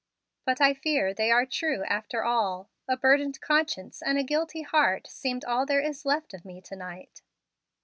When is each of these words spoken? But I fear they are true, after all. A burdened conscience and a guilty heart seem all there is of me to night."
But 0.45 0.59
I 0.59 0.73
fear 0.73 1.13
they 1.13 1.29
are 1.29 1.45
true, 1.45 1.83
after 1.83 2.23
all. 2.23 2.71
A 2.87 2.97
burdened 2.97 3.39
conscience 3.39 4.01
and 4.01 4.17
a 4.17 4.23
guilty 4.23 4.63
heart 4.63 5.05
seem 5.05 5.41
all 5.47 5.63
there 5.63 5.79
is 5.79 6.03
of 6.05 6.43
me 6.43 6.59
to 6.59 6.75
night." 6.75 7.21